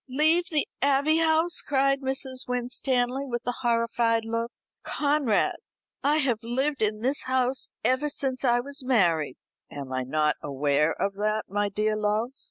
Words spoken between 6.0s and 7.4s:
I have lived in this